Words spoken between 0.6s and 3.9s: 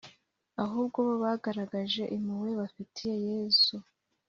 ahubwo bo bagaragaje impuhwe bafitiye yesu